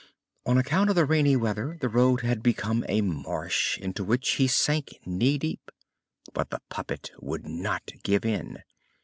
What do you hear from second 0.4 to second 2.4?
On account of the rainy weather the road